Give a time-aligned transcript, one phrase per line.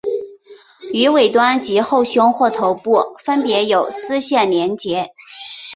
[0.93, 5.11] 于尾端及后胸或头部分别有丝线连结。